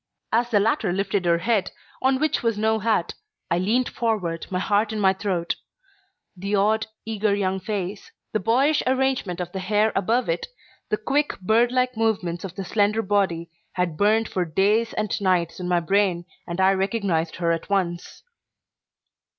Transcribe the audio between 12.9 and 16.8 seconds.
body, had burned for days and nights in my brain, and I